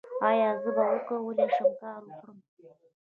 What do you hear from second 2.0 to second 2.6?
وکړم؟